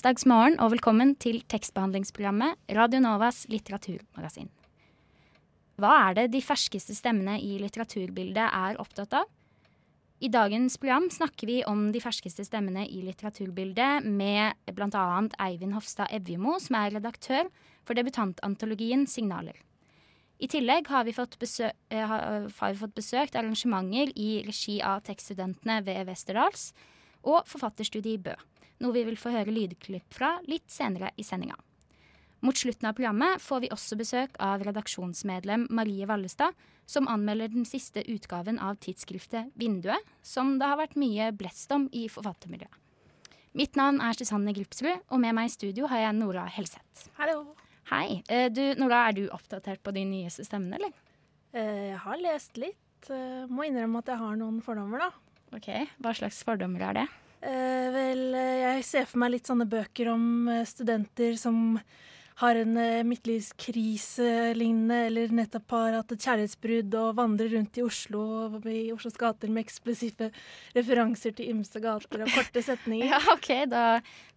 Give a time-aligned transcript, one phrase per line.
[0.00, 4.46] Onsdagsmorgen og velkommen til tekstbehandlingsprogrammet Radio Novas litteraturmagasin.
[5.76, 9.26] Hva er det de ferskeste stemmene i litteraturbildet er opptatt av?
[10.24, 15.04] I dagens program snakker vi om de ferskeste stemmene i litteraturbildet med bl.a.
[15.44, 17.50] Eivind Hofstad Evjemo, som er redaktør
[17.84, 19.58] for debutantantologien Signaler.
[20.40, 25.04] I tillegg har vi fått, besø eh, har vi fått besøkt arrangementer i regi av
[25.04, 26.70] tekststudentene ved Westerdals
[27.20, 28.38] og forfatterstudiet i Bø
[28.80, 31.56] noe vi vil få høre lydklipp fra litt senere i sendinga.
[32.40, 36.56] Mot slutten av programmet får vi også besøk av redaksjonsmedlem Marie Vallestad,
[36.88, 41.84] som anmelder den siste utgaven av tidsskriftet Vinduet, som det har vært mye blest om
[41.92, 42.72] i forfattermiljøet.
[43.60, 47.08] Mitt navn er Susanne Gripsrud, og med meg i studio har jeg Nora Helseth.
[47.18, 47.56] Hallo.
[47.90, 48.20] Hei.
[48.30, 50.92] Eh, du, Nora, er du oppdatert på de nyeste stemmene, eller?
[51.52, 53.10] Eh, Jeg har lest litt.
[53.10, 55.10] Eh, Må innrømme at jeg har noen fordommer, da.
[55.58, 55.66] Ok,
[55.98, 57.06] Hva slags fordommer er det?
[57.40, 61.78] Eh, vel, eh, jeg ser for meg litt sånne bøker om eh, studenter som
[62.40, 67.84] har en eh, midtlivskrise lignende, eller nettopp har hatt et kjærlighetsbrudd og vandrer rundt i
[67.84, 68.22] Oslo
[68.70, 70.30] i Oslos gater med eksplosive
[70.76, 73.10] referanser til ymse gater og korte setninger.
[73.10, 73.82] Ja, ok, da,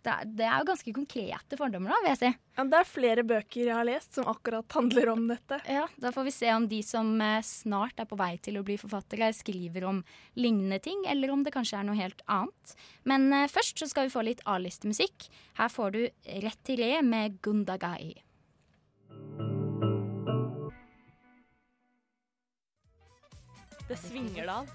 [0.04, 2.31] da, Det er jo ganske konkrete fordommer, da, vil jeg si.
[2.58, 5.59] Ja, det er flere bøker jeg har lest som akkurat handler om dette.
[5.70, 8.66] Ja, Da får vi se om de som eh, snart er på vei til å
[8.66, 10.04] bli forfattere, skriver om
[10.36, 12.76] lignende ting, eller om det kanskje er noe helt annet.
[13.09, 15.30] Men eh, først så skal vi få litt A-listemusikk.
[15.62, 16.02] Her får du
[16.44, 17.38] Rett til re med
[17.94, 18.24] Gundagai.
[23.88, 24.68] Det svinger det av.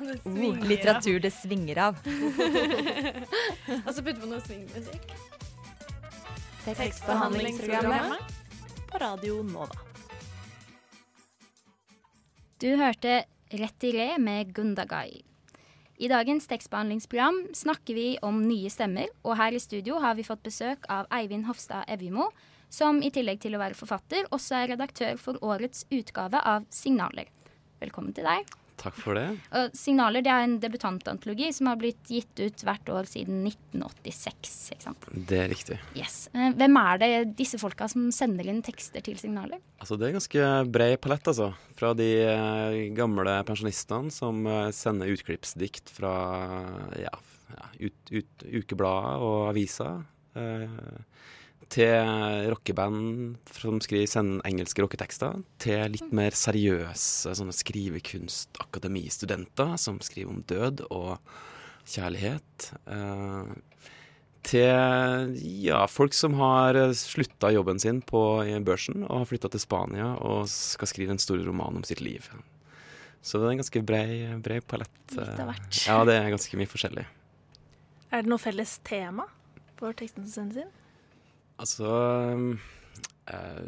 [0.00, 1.98] det svinger Oh, litteratur det svinger av.
[3.86, 5.14] Og så putter vi noe swingmusikk.
[6.64, 8.32] Tekstbehandlingsprogrammet.
[8.88, 9.76] på Radio Nova.
[12.58, 13.24] Du hørte
[13.54, 15.20] Rett i re med Gundagai.
[15.94, 20.42] I dagens tekstbehandlingsprogram snakker vi om nye stemmer, og her i studio har vi fått
[20.42, 22.32] besøk av Eivind Hofstad Evjemo,
[22.66, 27.30] som i tillegg til å være forfatter, også er redaktør for årets utgave av Signaler.
[27.78, 28.50] Velkommen til deg.
[28.80, 29.26] Takk for det.
[29.54, 34.54] Og Signaler det er en debutantantologi som har blitt gitt ut hvert år siden 1986.
[34.74, 35.06] ikke sant?
[35.14, 35.78] Det er riktig.
[35.96, 36.28] Yes.
[36.34, 39.62] Eh, Hvem er det disse folka som sender inn tekster til Signaler?
[39.80, 41.52] Altså, det er ganske bred palett, altså.
[41.78, 46.14] Fra de eh, gamle pensjonistene som eh, sender utklippsdikt fra
[47.00, 47.14] ja,
[47.54, 50.02] ja, ut, ut, ukeblader og aviser.
[50.34, 50.78] Eh,
[51.72, 55.32] til rockeband som skriver, sender engelske rocketekster.
[55.62, 61.10] Til litt mer seriøse sånne skrivekunstakademistudenter som skriver om død og
[61.88, 62.50] kjærlighet.
[62.90, 63.44] Eh,
[64.44, 64.74] til
[65.64, 70.48] ja, folk som har slutta jobben sin på børsen og har flytta til Spania og
[70.52, 72.22] skal skrive en stor roman om sitt liv.
[73.24, 74.08] Så det er en ganske brei,
[74.44, 75.00] brei palett.
[75.16, 75.72] Litt av hvert.
[75.88, 77.06] Ja, det er ganske mye forskjellig.
[78.12, 79.24] Er det noe felles tema
[79.78, 80.52] for teksten sin?
[81.62, 81.88] Altså
[83.30, 83.60] eh,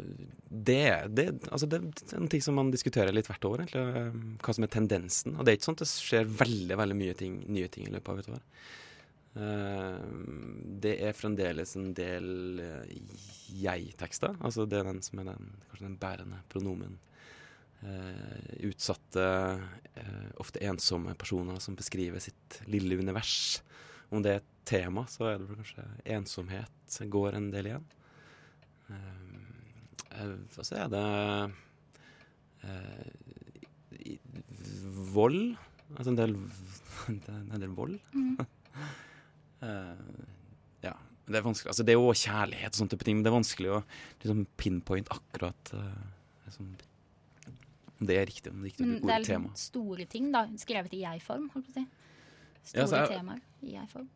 [0.49, 0.81] det,
[1.15, 3.83] det, altså det er en ting som man diskuterer litt hvert år, egentlig.
[4.01, 5.37] eh, Hva som er tendensen.
[5.37, 7.93] Og det er ikke sånn at det skjer veldig veldig mye ting, nye ting i
[7.95, 8.43] løpet av et år.
[9.37, 10.05] Eh,
[10.85, 12.61] det er fremdeles en del
[13.55, 14.35] jeg-tekster.
[14.41, 16.97] Altså det er den som er den, kanskje den bærende pronomen.
[18.65, 19.23] Utsatte,
[20.41, 23.61] ofte ensomme personer som beskriver sitt lille univers.
[24.11, 25.85] Om det er et tema, så er det vel kanskje
[26.17, 27.85] ensomhet går en del igjen.
[28.89, 29.23] Eh,
[30.21, 31.05] eh, Og så er det
[32.63, 34.17] eh,
[35.13, 35.55] vold.
[35.95, 36.35] Altså en del,
[37.09, 37.99] en del vold.
[39.57, 40.01] Eh,
[40.85, 40.91] ja.
[41.25, 41.71] Det er vanskelig.
[41.71, 43.79] Altså det er jo kjærlighet og sånne type ting, men det er vanskelig å
[44.21, 46.03] liksom, pinpoint akkurat eh,
[46.45, 46.67] liksom,
[47.97, 49.49] om det er riktig, om det er riktig å Men bruke det er ordet tema.
[49.49, 50.43] liksom store ting, da.
[50.61, 51.87] Skrevet i jeg-form, holdt på å si.
[52.67, 54.07] Store Ja, er- temaer i jeg-form.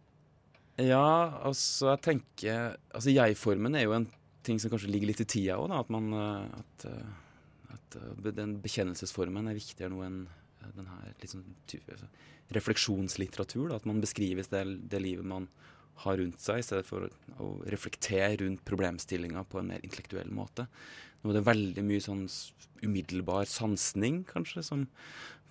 [0.81, 4.07] Ja, altså jeg tenker Altså jeg-formen er jo en
[4.43, 5.81] ting som kanskje ligger litt i tida òg, da.
[5.83, 10.23] At man eh, At, eh, at eh, den bekjennelsesformen er viktigere nå enn
[10.77, 12.07] den her sånn altså,
[12.53, 13.69] refleksjonslitteratur.
[13.69, 13.79] Da.
[13.81, 15.47] At man beskrives det, det livet man
[16.05, 17.07] har rundt seg, i stedet for
[17.41, 20.67] å reflektere rundt problemstillinga på en mer intellektuell måte.
[21.21, 22.23] Nå er det veldig mye sånn
[22.81, 24.87] umiddelbar sansning, kanskje, som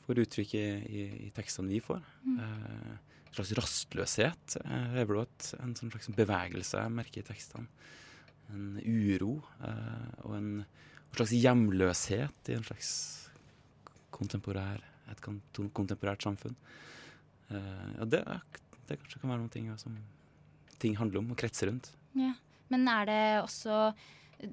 [0.07, 2.03] får uttrykket i, i, tekstene vi får.
[2.35, 2.93] Eh,
[3.35, 7.67] slags rastløshet eh, er vel et, en sånn slags bevegelse jeg merker i tekstene.
[8.51, 12.93] En uro eh, og en, en slags hjemløshet i en slags
[14.15, 16.57] kontemporær, et kontemporært samfunn.
[17.51, 18.25] Eh, og det,
[18.89, 19.97] det kanskje kan være noen ting som
[20.81, 21.93] ting handler om og kretser rundt.
[22.19, 22.35] Ja.
[22.71, 23.91] Men er det også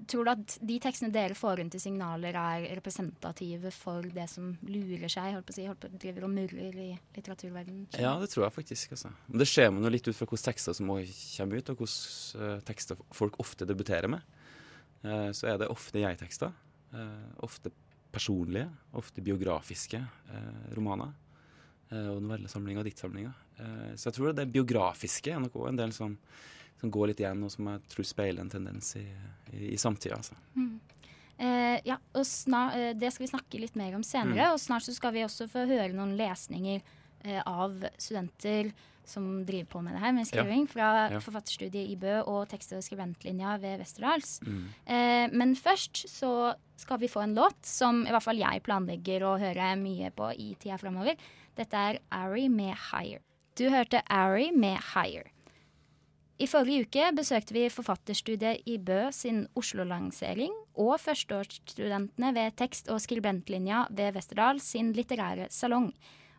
[0.07, 4.49] Tror du at de tekstene dere får rundt i signaler, er representative for det som
[4.67, 7.85] lurer seg, holdt på å si, holdt på, driver og murrer i litteraturverdenen?
[7.95, 8.97] Ja, det tror jeg faktisk.
[8.97, 9.13] Altså.
[9.31, 12.57] Det ser man jo litt ut fra hvilke tekster som kommer ut, og hvilke uh,
[12.67, 14.27] tekster folk ofte debuterer med.
[15.05, 16.51] Uh, så er det ofte jeg-tekster.
[16.91, 17.71] Uh, ofte
[18.11, 18.67] personlige,
[18.97, 20.01] ofte biografiske
[20.75, 21.15] romaner.
[21.91, 23.33] og novellesamlinger og diktsamlinger.
[23.95, 26.17] så jeg tror det biografiske er noe en del som
[26.79, 29.05] som går litt igjen, og som jeg tror speiler en tendens i,
[29.53, 30.19] i, i samtida.
[30.19, 30.37] Altså.
[30.57, 30.75] Mm.
[31.37, 34.49] Eh, ja, og snart, eh, Det skal vi snakke litt mer om senere.
[34.49, 34.53] Mm.
[34.53, 36.81] Og snart så skal vi også få høre noen lesninger
[37.23, 38.71] eh, av studenter
[39.07, 40.71] som driver på med det her, med skriving, ja.
[40.71, 41.19] fra ja.
[41.23, 44.41] forfatterstudiet i Bø og tekst- og skribentlinja ved Westerdals.
[44.43, 44.65] Mm.
[44.83, 49.23] Eh, men først så skal vi få en låt som i hvert fall jeg planlegger
[49.23, 51.15] å høre mye på i tida framover.
[51.57, 53.23] Dette er Ari med Higher.
[53.57, 55.31] Du hørte Ari med Higher.
[56.37, 63.01] I forrige uke besøkte vi forfatterstudiet i Bø sin Oslo-lansering og førsteårsstudentene ved tekst- og
[63.01, 65.89] skribentlinja ved Westerdal sin litterære salong.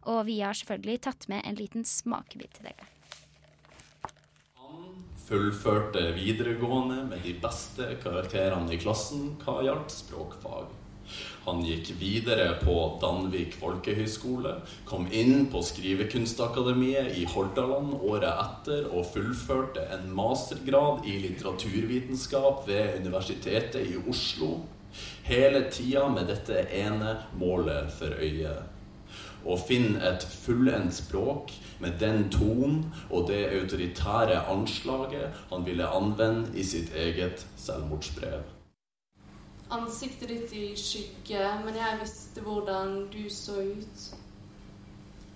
[0.06, 2.86] Og vi har selvfølgelig tatt med en liten smakebit til dere.
[4.62, 10.77] Han fullførte videregående med de beste karakterene i klassen hva gjaldt språkfag.
[11.46, 14.58] Han gikk videre på Danvik folkehøgskole,
[14.88, 22.98] kom inn på Skrivekunstakademiet i Hordaland året etter og fullførte en mastergrad i litteraturvitenskap ved
[23.00, 24.58] Universitetet i Oslo.
[25.28, 28.52] Hele tida med dette ene målet for øye.
[29.48, 36.52] Å finne et fullendt språk med den tonen og det autoritære anslaget han ville anvende
[36.58, 38.57] i sitt eget selvmordsbrev
[39.70, 44.06] ansiktet ditt i skygge, men jeg visste hvordan du så ut.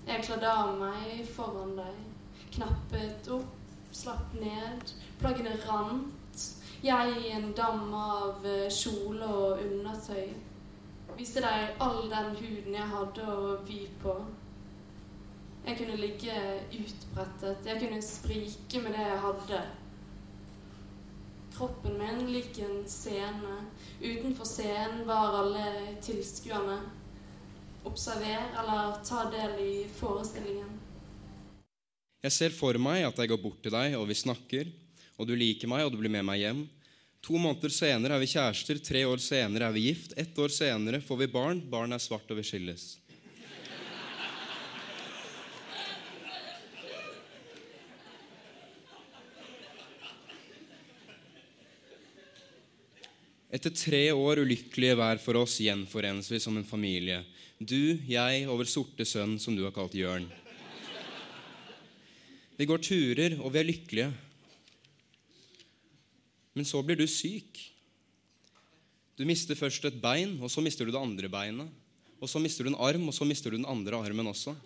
[0.06, 1.98] Jeg kladde av meg foran deg,
[2.56, 3.58] knappet opp,
[3.92, 6.46] slapp ned, plaggene rant.
[6.82, 10.32] Jeg i en dam av eh, kjole og undertøy.
[11.14, 14.16] Viste deg all den huden jeg hadde å by på.
[15.62, 16.34] Jeg kunne ligge
[16.74, 19.60] utbrettet, jeg kunne sprike med det jeg hadde.
[21.52, 23.56] Kroppen min lik en scene
[24.00, 26.78] Utenfor scenen var alle tilskuerne.
[27.84, 30.78] Observer eller ta del i forestillingen.
[32.22, 34.70] Jeg ser for meg at jeg går bort til deg, og vi snakker,
[35.18, 36.62] og du liker meg, og du blir med meg hjem.
[37.22, 41.02] To måneder senere er vi kjærester, tre år senere er vi gift, ett år senere
[41.02, 42.96] får vi barn, barn er svart, og vi skilles.
[53.52, 57.18] Etter tre år ulykkelige hver for oss gjenforenes vi som en familie.
[57.60, 60.24] Du, jeg og vår sorte sønn, som du har kalt Jørn.
[62.56, 64.08] Vi går turer, og vi er lykkelige.
[66.56, 67.60] Men så blir du syk.
[69.20, 71.68] Du mister først et bein, og så mister du det andre beinet.
[72.24, 74.56] Og så mister du en arm, og så mister du den andre armen også.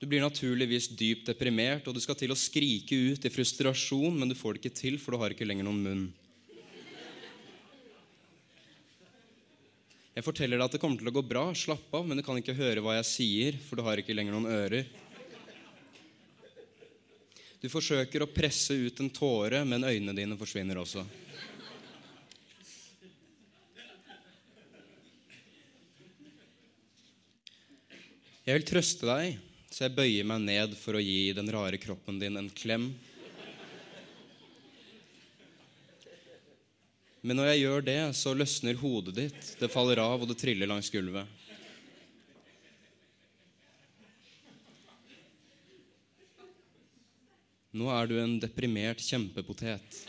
[0.00, 4.30] Du blir naturligvis dypt deprimert, og du skal til å skrike ut i frustrasjon, men
[4.30, 6.06] du får det ikke til, for du har ikke lenger noen munn.
[10.16, 12.40] Jeg forteller deg at det kommer til å gå bra, slapp av, men du kan
[12.40, 14.88] ikke høre hva jeg sier, for du har ikke lenger noen ører.
[17.60, 21.04] Du forsøker å presse ut en tåre, men øynene dine forsvinner også.
[28.48, 32.18] Jeg vil trøste deg så jeg bøyer meg ned for å gi den rare kroppen
[32.18, 32.90] din en klem.
[37.22, 39.52] Men når jeg gjør det, så løsner hodet ditt.
[39.60, 41.28] Det faller av, og det triller langs gulvet.
[47.70, 50.00] Nå er du en deprimert kjempepotet.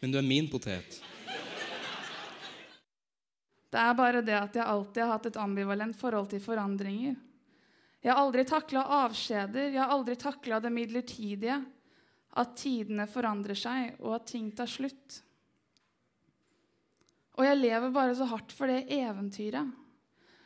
[0.00, 1.00] Men du er min potet.
[3.80, 7.14] Det er bare det at jeg alltid har hatt et ambivalent forhold til forandringer.
[8.04, 11.56] Jeg har aldri takla avskjeder, jeg har aldri takla det midlertidige.
[12.36, 15.16] At tidene forandrer seg, og at ting tar slutt.
[17.40, 19.72] Og jeg lever bare så hardt for det eventyret.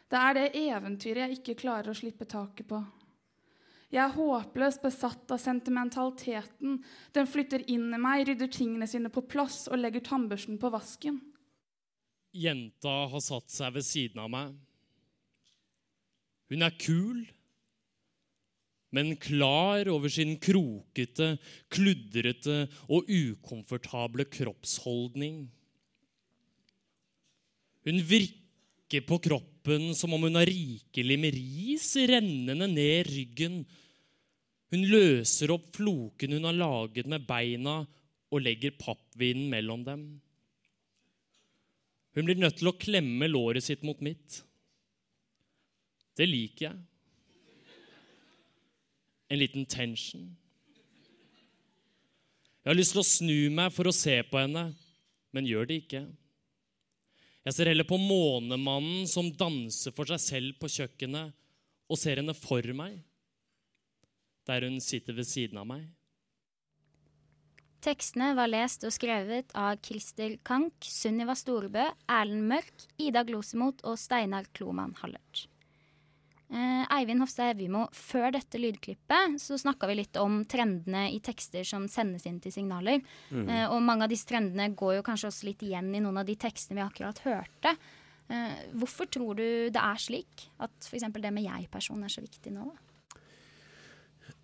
[0.07, 2.79] Det er det eventyret jeg ikke klarer å slippe taket på.
[3.91, 6.79] Jeg er håpløst besatt av sentimentaliteten.
[7.11, 11.19] Den flytter inn i meg, rydder tingene sine på plass og legger tannbørsten på vasken.
[12.35, 14.53] Jenta har satt seg ved siden av meg.
[16.53, 17.25] Hun er kul,
[18.95, 21.35] men klar over sin krokete,
[21.73, 25.47] kludrete og ukomfortable kroppsholdning.
[27.85, 33.65] Hun virker på kroppen som om hun har rikelig med ris rennende ned ryggen.
[34.71, 37.83] Hun løser opp floken hun har laget med beina,
[38.35, 40.01] og legger pappvinen mellom dem.
[42.15, 44.41] Hun blir nødt til å klemme låret sitt mot mitt.
[46.15, 46.83] Det liker jeg.
[49.35, 50.29] En liten tension.
[52.63, 54.69] Jeg har lyst til å snu meg for å se på henne,
[55.35, 56.05] men gjør det ikke.
[57.45, 61.35] Jeg ser heller på månemannen som danser for seg selv på kjøkkenet,
[61.85, 62.95] og ser henne for meg,
[64.49, 65.85] der hun sitter ved siden av meg.
[67.85, 73.99] Tekstene var lest og skrevet av Christer Kank, Sunniva Storebø, Erlend Mørk, Ida Glosemot og
[74.01, 75.45] Steinar Kloman Hallert.
[76.55, 81.67] Eh, Eivind Hofstad Evjemo, før dette lydklippet så snakka vi litt om trendene i tekster
[81.67, 83.03] som sendes inn til signaler.
[83.29, 83.45] Mm.
[83.49, 86.29] Eh, og mange av disse trendene går jo kanskje også litt igjen i noen av
[86.29, 87.75] de tekstene vi akkurat hørte.
[88.33, 91.09] Eh, hvorfor tror du det er slik at f.eks.
[91.13, 92.71] det med jeg-person er så viktig nå?
[92.71, 92.84] da?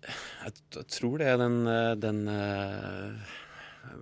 [0.01, 3.33] Jeg, tror det er den, eh, den uh,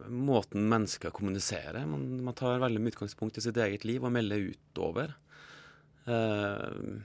[0.07, 1.83] måten mennesker kommuniserer.
[1.89, 5.15] Man, man, tar veldig mye utgangspunkt i sitt eget liv og melder utover.
[6.07, 6.99] Uh,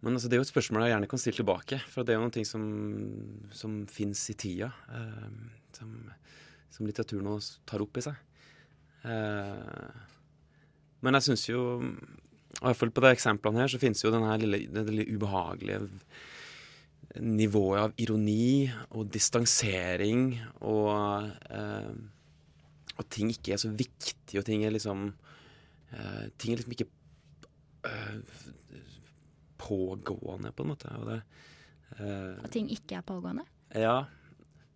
[0.00, 2.18] men altså, det er jo et spørsmål jeg gjerne kan stille tilbake, for det er
[2.18, 2.64] jo noe som,
[3.54, 4.72] som fins i tida.
[4.90, 5.30] Uh,
[5.76, 5.94] som,
[6.74, 7.36] som litteraturen nå
[7.68, 8.26] tar opp i seg.
[11.00, 14.34] men jeg syns jo, i hvert fall på de eksemplene her, så finnes jo denne
[14.42, 15.78] lille, den lille ubehagelige
[17.18, 21.92] nivået av ironi og distansering og eh,
[23.00, 25.08] Og ting ikke er så viktig, og ting er liksom
[25.90, 26.88] eh, Ting er liksom ikke
[27.88, 28.18] eh,
[29.60, 30.92] pågående, på en måte.
[31.00, 31.20] Og, det,
[32.44, 33.44] og ting ikke er pågående?
[33.74, 34.04] Ja.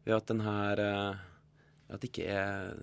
[0.05, 1.23] Ved at den her eh,
[1.88, 2.75] At det ikke er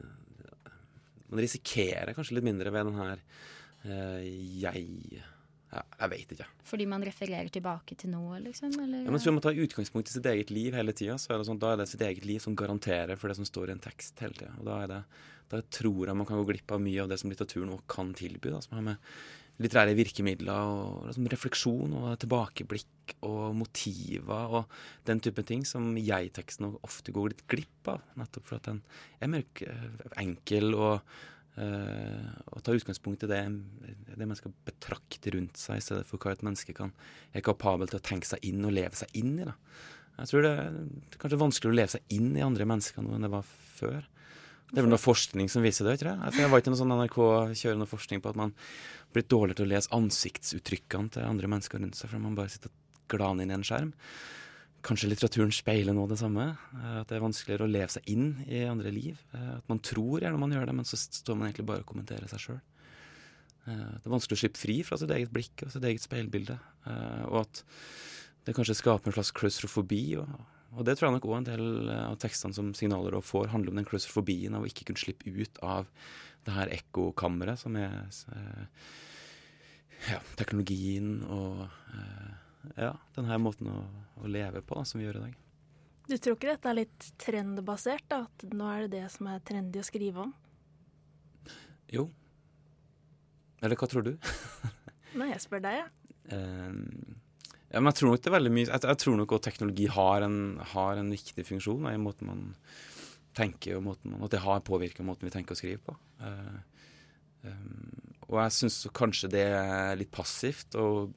[1.29, 3.21] Man risikerer kanskje litt mindre ved den her
[3.85, 4.25] eh,
[4.61, 5.21] jeg
[5.71, 6.47] ja, jeg vet ikke.
[6.67, 8.73] Fordi man refererer tilbake til noe, liksom?
[8.75, 9.05] Eller?
[9.05, 11.47] Ja, men Hvis man tar utgangspunkt i sitt eget liv hele tida, så er det
[11.47, 13.83] sånn, da er det sitt eget liv som garanterer for det som står i en
[13.83, 14.51] tekst hele tida.
[14.67, 15.03] Da, det,
[15.53, 18.11] da tror jeg man kan gå glipp av mye av det som litteraturen også kan
[18.19, 18.51] tilby.
[18.51, 19.13] Da, som har med
[19.61, 26.71] litterære virkemidler og liksom, refleksjon og tilbakeblikk og motiver og den type ting som jeg-teksten
[26.81, 28.03] ofte går litt glipp av.
[28.19, 28.81] Nettopp for at den
[29.21, 29.45] er mer
[30.19, 33.41] enkel og Uh, og ta utgangspunkt i det,
[34.15, 36.93] det man skal betrakte rundt seg, i stedet for hva et menneske kan,
[37.35, 39.47] er kapabel til å tenke seg inn og leve seg inn i.
[39.49, 39.57] Da.
[40.21, 43.17] Jeg tror det det er kanskje vanskeligere å leve seg inn i andre mennesker nå
[43.17, 44.01] enn det var før.
[44.71, 46.31] Det er vel noe forskning som viser det, ikke det?
[46.39, 47.17] Jeg var ikke noe sånn NRK
[47.59, 48.53] kjører noe forskning på at man
[49.11, 52.71] blir dårligere til å lese ansiktsuttrykkene til andre mennesker rundt seg, fordi man bare sitter
[52.71, 53.91] og glaner inn i en skjerm.
[54.81, 56.47] Kanskje litteraturen speiler nå det samme.
[57.01, 59.19] At det er vanskeligere å leve seg inn i andre liv.
[59.37, 62.29] At man tror gjerne man gjør det, men så står man egentlig bare og kommenterer
[62.31, 62.61] seg sjøl.
[63.65, 66.57] Det er vanskelig å slippe fri fra sitt eget blikk og sitt eget speilbilde.
[67.29, 67.61] Og at
[68.47, 70.01] det kanskje skaper en slags klaustrofobi.
[70.21, 70.33] Og,
[70.73, 73.73] og det tror jeg nok òg en del av tekstene som signaler og får, handler
[73.73, 75.89] om den klaustrofobien av å ikke kunne slippe ut av
[76.47, 77.93] det her ekkokammeret som er
[80.09, 81.67] ja, teknologien og
[82.77, 83.79] ja, denne måten å,
[84.21, 85.37] å leve på da, som vi gjør i dag.
[86.11, 88.05] Du tror ikke dette er litt trendbasert?
[88.11, 90.33] da, At nå er det det som er trendy å skrive om?
[91.91, 92.07] Jo.
[93.61, 94.13] Eller hva tror du?
[95.19, 95.89] Nei, jeg spør deg, jeg.
[96.31, 96.41] Ja.
[96.41, 97.17] Uh,
[97.71, 99.87] ja, men jeg tror nok det er veldig mye Jeg, jeg tror nok at teknologi
[99.91, 100.37] har en,
[100.73, 102.43] har en viktig funksjon i måten man
[103.35, 105.95] tenker, og måten man, at det har påvirka måten vi tenker og skriver på.
[106.19, 106.59] Uh,
[107.47, 110.75] um, og jeg syns kanskje det er litt passivt.
[110.75, 111.15] og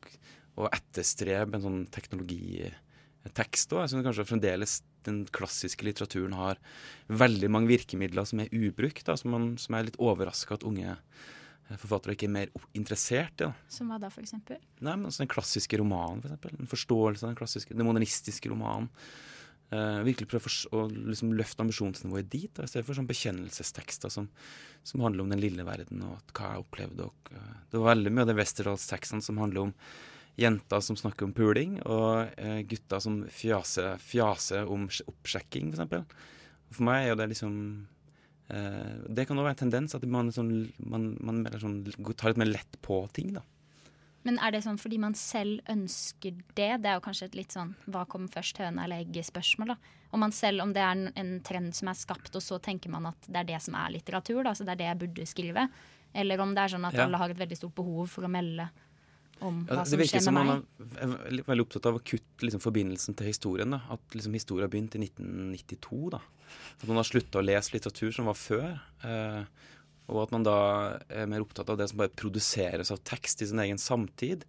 [0.61, 3.85] å etterstrebe en sånn teknologitekst òg.
[3.85, 6.61] Jeg syns kanskje fremdeles den klassiske litteraturen har
[7.13, 10.97] veldig mange virkemidler som er ubrukt, da, som, man, som er litt overraska at unge
[11.81, 13.47] forfattere ikke er mer interessert i.
[13.47, 13.53] Da.
[13.73, 14.59] Som hva da, for eksempel?
[14.85, 16.59] Nei, men Den klassiske romanen, for eksempel.
[16.61, 18.91] En forståelse av den klassiske, den modernistiske romanen.
[19.73, 24.29] Uh, virkelig prøve å liksom løfte ambisjonsnivået dit, da, i stedet for sånn bekjennelsestekster som,
[24.87, 27.09] som, handler om den lille verden og hva jeg opplevde.
[27.09, 29.73] Og, uh, det var veldig mye av de Westerdals-tekstene som handler om
[30.41, 35.89] jenter som snakker om puling, og eh, gutter som fjaser, fjaser om oppsjekking, f.eks.
[35.91, 36.05] For,
[36.75, 37.59] for meg er jo det liksom
[38.45, 40.51] Det kan også være en tendens at man, sånn,
[40.85, 41.79] man, man sånn,
[42.13, 43.41] tar litt mer lett på ting, da.
[44.25, 46.69] Men er det sånn fordi man selv ønsker det?
[46.85, 49.75] Det er jo kanskje et litt sånn hva kommer først, høna eller egget-spørsmål.
[49.75, 49.77] da.
[50.17, 52.93] Om man selv, om det er en, en trend som er skapt, og så tenker
[52.93, 55.27] man at det er det som er litteratur, da, så det er det jeg burde
[55.29, 55.67] skrive.
[56.15, 57.05] Eller om det er sånn at Ja.
[57.09, 58.69] alle har et veldig stort behov for å melde
[59.41, 60.63] om hva det som virker skjer som med man
[60.95, 63.75] som er er veldig opptatt av å kutte liksom, forbindelsen til historien.
[63.75, 63.81] Da.
[63.97, 66.11] At liksom, historien begynte i 1992.
[66.15, 66.21] Da.
[66.81, 68.71] At man har slutta å lese litteratur som var før.
[69.03, 69.43] Eh,
[70.13, 70.57] og at man da
[71.09, 74.45] er mer opptatt av det som bare produseres av tekst i sin egen samtid.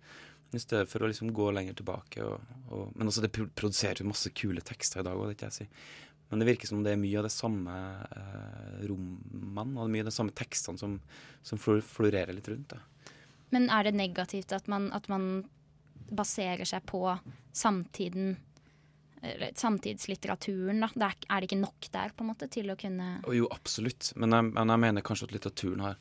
[0.56, 2.24] I stedet for å liksom gå lenger tilbake.
[2.24, 5.50] Og, og, men også det pro- produseres masse kule tekster i dag òg, det ikke
[5.50, 5.70] jeg si.
[6.30, 7.74] Men det virker som det er mye av det samme
[8.18, 10.96] eh, rommene og mye av de samme tekstene som,
[11.46, 12.74] som florerer litt rundt.
[12.76, 12.82] Da.
[13.54, 15.46] Men er det negativt at man, at man
[16.10, 17.04] baserer seg på
[17.56, 18.36] samtiden
[19.56, 20.90] samtidslitteraturen, da?
[20.94, 24.12] Det er, er det ikke nok der på en måte til å kunne jo, absolutt.
[24.22, 26.00] Men jeg, men jeg mener kanskje at litteraturen har,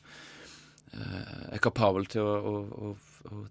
[0.93, 3.45] eh, er kapabel til å, å, å, å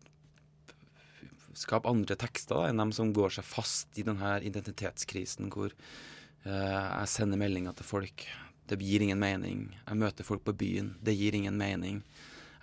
[1.58, 6.84] skape andre tekster da, enn dem som går seg fast i denne identitetskrisen hvor eh,
[7.00, 8.28] jeg sender meldinger til folk.
[8.70, 9.66] Det gir ingen mening.
[9.84, 10.94] Jeg møter folk på byen.
[11.04, 12.00] Det gir ingen mening.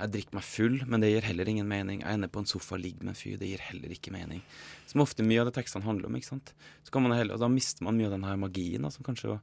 [0.02, 2.02] Jeg drikker meg full, men det gir heller ingen mening.
[2.02, 3.36] Jeg ender på en sofa og ligger med en fyr.
[3.38, 4.42] Det gir heller ikke mening.
[4.90, 6.18] Som ofte mye av det tekstene handler om.
[6.18, 6.54] ikke sant?
[6.86, 8.90] Så kan man heller, og Da mister man mye av den her magien.
[8.92, 9.38] Som kanskje,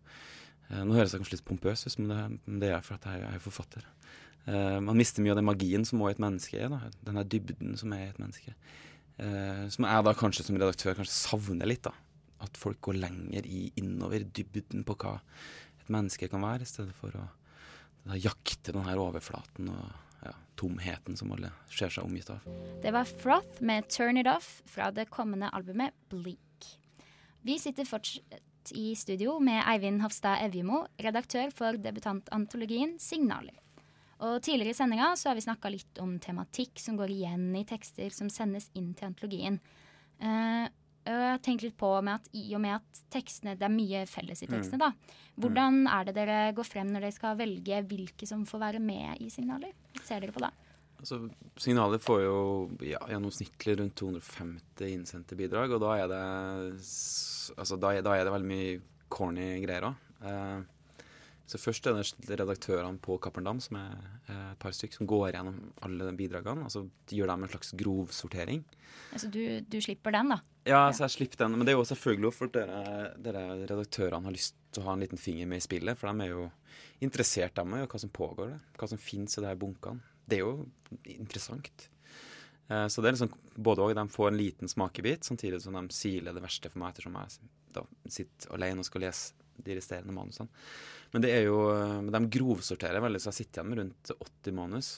[0.71, 3.23] eh, nå høres jeg kanskje litt pompøs ut, men det, det er for at jeg
[3.23, 3.87] er forfatter.
[4.49, 6.73] Eh, man mister mye av den magien som også et menneske er.
[6.73, 6.91] Da.
[7.07, 8.57] Den her dybden som er et menneske.
[9.19, 11.87] Eh, som jeg da kanskje som redaktør kanskje savner litt.
[11.87, 11.95] da.
[12.41, 16.95] At folk går lenger i innover dybden på hva et menneske kan være, i stedet
[16.97, 17.25] for å
[18.09, 22.45] da, jakte den her overflaten og ja, tomheten som alle ser seg omgitt av.
[22.83, 26.79] Det var Froth med 'Turn It Off' fra det kommende albumet Bleak.
[27.43, 33.57] Vi sitter fortsatt i studio med Eivind Hofstad Evjemo, redaktør for debutantantologien Signaler.
[34.19, 38.11] Og Tidligere i sendinga har vi snakka litt om tematikk som går igjen i tekster
[38.11, 39.61] som sendes inn til antologien.
[40.19, 40.67] Eh,
[41.07, 43.73] og jeg har tenkt litt på med at i og med at tekstene, det er
[43.73, 44.79] mye felles i tekstene, Mm.
[44.79, 44.93] da.
[45.39, 49.21] Hvordan er det dere går frem når dere skal velge hvilke som får være med
[49.23, 49.73] i signaler?
[49.95, 50.51] Hva ser dere på da?
[50.99, 52.39] Altså, signaler får jo
[52.83, 56.23] ja, gjennomsnittlig rundt 250 innsendte bidrag, og da er det,
[57.57, 59.95] altså, da er, da er det veldig mye corny greier òg.
[60.27, 60.59] Eh,
[61.49, 63.95] så først er det redaktørene på Cappelen som er
[64.29, 65.57] eh, et par stykker, som går gjennom
[65.87, 66.67] alle bidragene.
[66.69, 68.63] altså Gjør dem en slags grovsortering.
[69.17, 70.39] Altså, du, du slipper den, da.
[70.69, 71.57] Ja, så jeg slipper den.
[71.57, 72.83] Men det er jo selvfølgelig for dere,
[73.25, 75.97] dere redaktørene har lyst til å ha en liten finger med i spillet.
[75.97, 76.49] For de er jo
[77.07, 80.05] interessert de i hva som pågår, der, hva som finnes i de her bunkene.
[80.29, 80.67] Det er jo
[81.17, 81.89] interessant.
[82.69, 83.95] Eh, Så det er liksom både og.
[83.97, 87.49] De får en liten smakebit, samtidig som de siler det verste for meg, ettersom jeg
[87.73, 90.49] da sitter alene og skal lese de resterende manusene.
[91.13, 91.59] Men det er jo,
[92.13, 94.91] de grovsorterer veldig, så jeg sitter igjen med rundt 80 manus.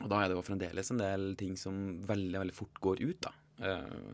[0.00, 3.26] Og da er det jo fremdeles en del ting som veldig veldig fort går ut.
[3.26, 3.32] da.
[3.66, 4.12] Eh,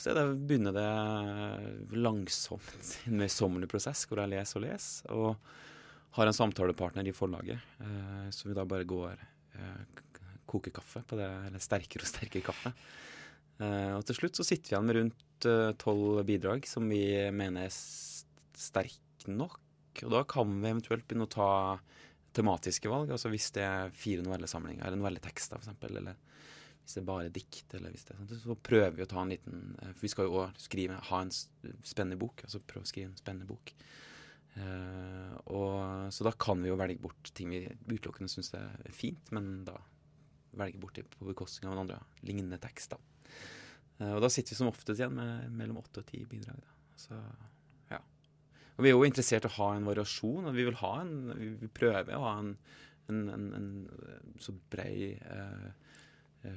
[0.00, 5.12] så er det, begynner det langsomt, en møysommelig prosess, hvor jeg leser og leser.
[5.12, 9.20] Og har en samtalepartner i forlaget, eh, så vi da bare går
[9.58, 10.00] eh,
[10.50, 12.72] koker kaffe på det, eller sterkere og sterkere kaffe.
[13.60, 17.04] Eh, og til slutt så sitter vi igjen med rundt eh, tolv bidrag som vi
[17.34, 17.68] mener
[18.60, 19.58] er s- sterke nok.
[20.04, 21.48] Og da kan vi eventuelt begynne å ta
[22.32, 23.10] tematiske valg.
[23.10, 26.14] Altså hvis det er fire novellesamlinger, eller novelletekster f.eks., eller
[26.84, 29.20] hvis det er bare dikt, eller hvis det er sånt, så prøver vi å ta
[29.22, 32.44] en liten eh, For vi skal jo òg skrive, ha en spennende bok.
[32.46, 33.74] Altså prøve å skrive en spennende bok.
[34.56, 35.74] Uh, og,
[36.10, 39.76] så da kan vi jo velge bort ting vi utelukkende syns er fint, men da
[40.58, 42.90] velge bort det på bekostning av en andre lignende tekst.
[42.96, 42.98] da.
[44.00, 46.58] Eh, og da sitter vi som oftest igjen med mellom åtte og ti bidrag.
[46.64, 46.74] da.
[46.98, 47.20] Så.
[48.80, 51.16] Og vi er jo interessert i å ha en variasjon, og vi vil ha en,
[51.60, 52.54] vi prøver å ha en,
[53.12, 55.66] en, en, en så brei eh,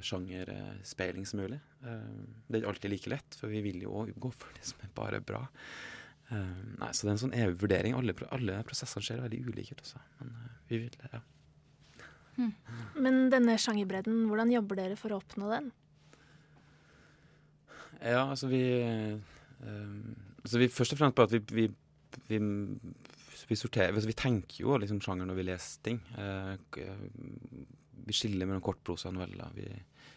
[0.00, 1.58] sjangerspeiling som mulig.
[1.84, 2.06] Eh,
[2.48, 4.80] det er ikke alltid like lett, for vi vil jo òg gå for det som
[4.80, 5.42] er bare bra.
[6.30, 8.00] Eh, nei, Så det er en sånn evig vurdering.
[8.00, 10.00] Alle, alle prosessene skjer veldig ulike også.
[10.22, 11.20] Men eh, vi vil, ja.
[12.96, 15.68] Men denne sjangerbredden, hvordan jobber dere for å oppnå den?
[18.00, 18.64] Ja, altså vi
[19.60, 20.00] um,
[20.42, 21.68] altså vi Først og fremst på at vi, vi,
[22.28, 22.38] vi,
[23.48, 26.00] vi sorterer altså Vi tenker jo liksom sjanger når vi leser ting.
[26.18, 26.52] Eh,
[28.04, 29.54] vi skiller mellom kortprosa og noveller.
[29.56, 29.68] Vi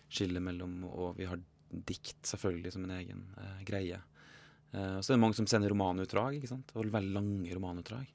[0.08, 4.00] skiller mellom Og vi har dikt selvfølgelig som en egen eh, greie.
[4.72, 6.72] Eh, og så er det mange som sender romanutdrag, ikke sant?
[6.76, 8.08] og veldig lange romanutdrag.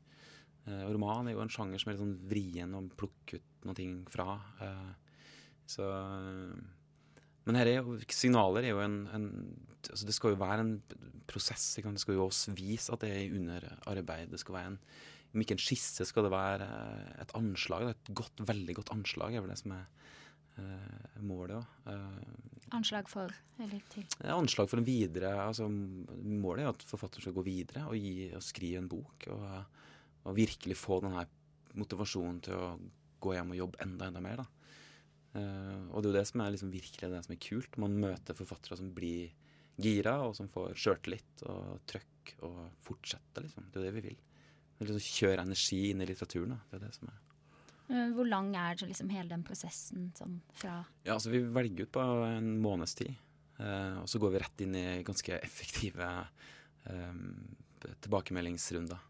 [0.66, 3.66] Eh, og roman er jo en sjanger som er litt sånn vrien å plukke ut
[3.66, 4.36] noen ting fra.
[4.62, 5.18] Eh,
[5.72, 5.88] så
[7.46, 9.28] men her er jo, signaler er jo en, en
[9.82, 10.76] altså Det skal jo være en
[11.26, 11.74] prosess.
[11.74, 14.30] Det skal jo også vise at det er under arbeid.
[14.30, 14.78] Det skal være en,
[15.32, 16.66] Om ikke en skisse, skal det være
[17.22, 17.88] et anslag.
[17.90, 19.86] Et godt, veldig godt anslag er vel det som er
[21.24, 21.92] målet òg.
[22.76, 24.04] Anslag for, eller til?
[24.32, 28.44] Anslag for en videre altså Målet er at forfatteren skal gå videre og, gi, og
[28.44, 29.28] skrive en bok.
[29.32, 29.46] Og,
[30.24, 31.26] og, virkelig få denne
[31.76, 32.72] motivasjonen til å
[33.22, 34.42] gå hjem og jobbe enda, enda mer.
[34.42, 34.61] da.
[35.32, 37.80] Uh, og det er jo det som er liksom virkelig det som er kult.
[37.80, 39.32] Man møter forfattere som blir
[39.80, 43.70] gira, og som får sjøltillit og trøkk og fortsetter, liksom.
[43.70, 44.22] Det er jo det vi vil.
[44.82, 46.56] Liksom kjøre energi inn i litteraturen.
[46.56, 46.60] Da.
[46.70, 47.20] Det er det som er
[47.92, 51.92] Eh, hvor lang er liksom hele den prosessen sånn fra Ja, altså Vi velger ut
[51.92, 53.12] på en måneds tid.
[53.58, 56.08] Eh, og så går vi rett inn i ganske effektive
[56.88, 57.22] eh,
[58.04, 59.02] tilbakemeldingsrunder.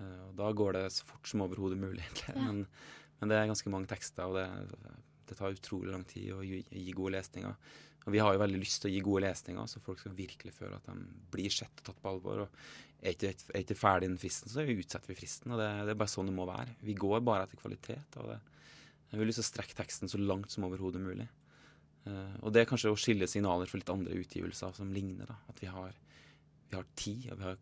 [0.00, 2.32] Eh, og da går det så fort som overhodet mulig, egentlig.
[2.32, 2.46] Ja.
[2.48, 2.64] Men,
[3.20, 4.46] men, det er ganske mange tekster, og det,
[5.32, 7.74] det tar utrolig lang tid å gi, gi, gode lesninger.
[8.02, 10.54] Og vi har jo veldig lyst til å gi gode lesninger, så folk skal virkelig
[10.56, 10.96] føle at de
[11.32, 12.46] blir sett og tatt på alvor.
[12.46, 12.56] og
[13.02, 15.54] er ikke, er ikke ferdig innen fristen, så utsetter vi fristen.
[15.54, 16.76] og det, det, er bare sånn det må være.
[16.86, 18.18] Vi går bare etter kvalitet.
[18.22, 18.38] og det,
[19.10, 21.28] Jeg vil lyst til å strekke teksten så langt som overhodet mulig.
[22.06, 25.26] Uh, og det er kanskje å skille signaler for litt andre utgivelser som ligner.
[25.30, 25.98] da, At vi har,
[26.70, 27.60] vi har tid og vi har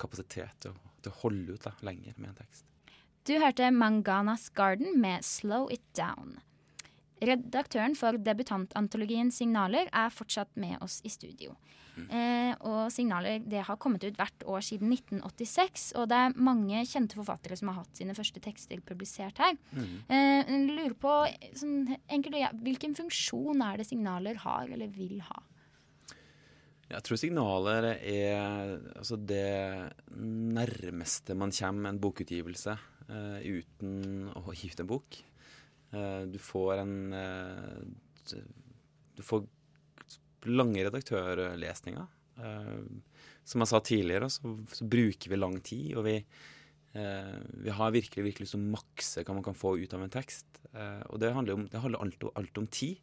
[0.00, 2.68] kapasitet til å, til å holde ut da, lenger med en tekst.
[3.24, 6.42] Du hørte Manganas Garden med 'Slow It Down'.
[7.22, 11.54] Redaktøren for debutantantologien Signaler er fortsatt med oss i studio.
[11.94, 12.08] Mm.
[12.10, 16.82] Eh, og Signaler det har kommet ut hvert år siden 1986, og det er mange
[16.90, 19.54] kjente forfattere som har hatt sine første tekster publisert her.
[19.70, 19.96] Mm.
[20.10, 21.16] Eh, lurer på
[21.54, 25.42] sånn, enkelt, ja, Hvilken funksjon er det Signaler har, eller vil ha?
[26.90, 32.74] Jeg tror signaler er altså det nærmeste man kommer en bokutgivelse
[33.08, 35.22] eh, uten å gi ut en bok.
[35.94, 38.38] Uh, du får en uh,
[39.14, 39.44] Du får
[40.50, 42.08] lange redaktørlesninger.
[42.38, 42.82] Uh,
[43.44, 46.14] som jeg sa tidligere, så, så, bruker vi lang tid, og vi,
[46.94, 50.46] vi har virkelig virkelig å makse hva man kan få ut av en tekst.
[51.12, 53.02] Og det handler, om, det handler alt, alt, om tid.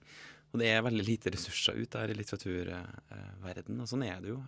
[0.50, 4.40] Og det er veldig lite ressurser ut der i litteraturverden, og sånn er det jo.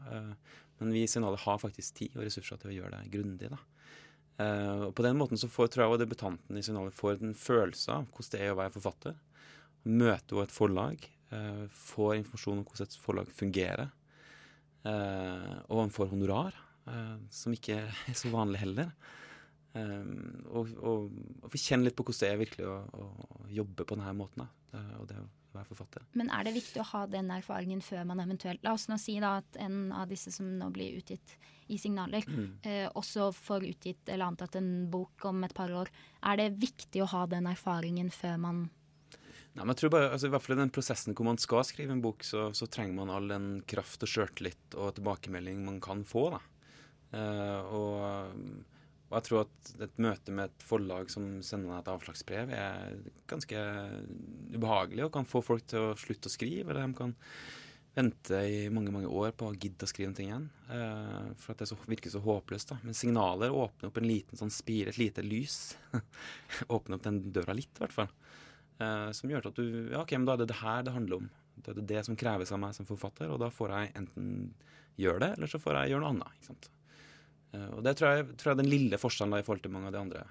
[0.80, 3.54] men vi i Signalet har faktisk tid og ressurser til å gjøre det grundig.
[3.54, 3.62] da.
[4.40, 7.94] Uh, og På den måten så får, tror jeg debutanten i signalet får en følelse
[7.94, 9.20] av hvordan det er å være forfatter.
[9.90, 13.88] Møte et forlag, Uh, får informasjon om hvordan et forlag fungerer.
[14.86, 16.60] Uh, og han får honorar,
[17.34, 18.92] som ikke er så vanlig heller.
[19.74, 21.08] og, og,
[21.42, 24.46] og får kjenne litt på hvordan det er virkelig å, å jobbe på denne måten.
[25.00, 26.06] og det å være forfatter.
[26.18, 29.18] Men er det viktig å ha den erfaringen før man eventuelt La oss nå si
[29.24, 31.36] da at en av disse som nå blir utgitt
[31.72, 32.94] i signaler, mm.
[33.00, 35.92] også får utgitt eller antatt en bok om et par år.
[36.26, 38.64] Er det viktig å ha den erfaringen før man
[39.54, 41.66] Nei, men jeg tror bare, altså, I hvert fall i den prosessen hvor man skal
[41.68, 45.78] skrive en bok, så, så trenger man all den kraft og sjøltillit og tilbakemelding man
[45.84, 46.32] kan få.
[46.34, 46.40] da.
[47.14, 48.34] Eh, og,
[49.12, 52.96] og, jeg tror at et møte med et forlag som sender deg et avslagsbrev, er
[53.30, 53.66] ganske
[54.56, 56.74] ubehagelig og kan få folk til å slutte å skrive.
[56.74, 57.14] Eller de kan
[57.94, 60.48] vente i mange mange år på å gidde å skrive noe igjen.
[60.70, 62.74] Uh, for at det så, virker så håpløst.
[62.74, 62.80] da.
[62.86, 65.78] Men signaler åpner opp en liten sånn spire, et lite lys.
[66.74, 68.12] åpner opp den døra litt, i hvert fall.
[68.82, 71.22] Uh, som gjør at du Ja, OK, men da er det det her det handler
[71.22, 71.32] om.
[71.54, 74.32] Det er det som kreves av meg som forfatter, og da får jeg enten
[74.98, 76.40] gjøre det, eller så får jeg gjøre noe annet.
[76.40, 76.72] ikke sant?
[77.54, 79.76] Uh, og det tror jeg, tror jeg er den lille forskjellen da, i forhold til
[79.76, 80.26] mange av de andre.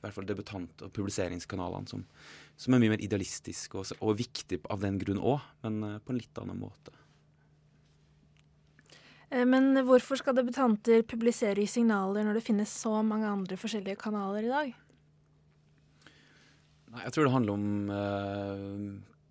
[0.00, 2.04] Eh, I hvert fall debutant- og publiseringskanalene, som,
[2.56, 6.14] som, er mye mer idealistiske og, og viktig av den grunn òg, men eh, på
[6.14, 6.94] en litt annen måte.
[9.30, 14.00] Eh, men hvorfor skal debutanter publisere i signaler når det finnes så mange andre forskjellige
[14.00, 14.74] kanaler i dag?
[16.90, 18.86] Nei, jeg tror det handler om uh,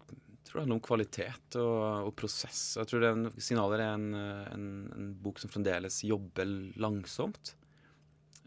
[0.07, 2.61] jeg tror det handler om kvalitet og, og prosess.
[2.79, 6.47] Jeg tror det er en, 'Signaler' er en, en, en, bok som fremdeles jobber
[6.79, 7.51] langsomt.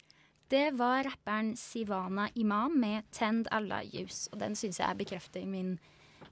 [0.50, 5.78] Det var rapperen Sivana Imam med 'Tend alla ljus', og den syns jeg bekrefter min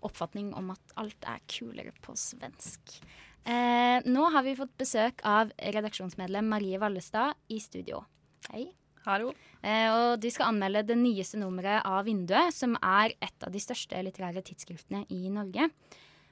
[0.02, 3.00] oppfatning om at alt er kulere på svensk.
[3.46, 8.04] Eh, nå har vi fått besøk av redaksjonsmedlem Marie Vallestad i studio.
[8.52, 8.68] Hei.
[9.06, 9.32] Hallo.
[9.64, 13.62] Eh, og de skal anmelde det nyeste nummeret av Vinduet, som er et av de
[13.64, 15.70] største litterære tidsskriftene i Norge.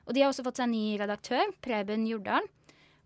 [0.05, 2.49] Og de har også fått seg ny redaktør, Preben Jordal.